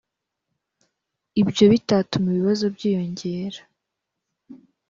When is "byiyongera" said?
2.75-3.59